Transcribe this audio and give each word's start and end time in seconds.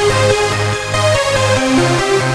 Música 0.00 2.29